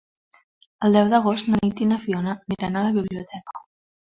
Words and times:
El 0.87 0.95
deu 0.97 1.11
d'agost 1.11 1.51
na 1.51 1.61
Nit 1.65 1.83
i 1.87 1.89
na 1.91 1.99
Fiona 2.07 2.35
aniran 2.39 2.81
a 2.81 2.85
la 2.89 2.95
biblioteca. 2.99 3.67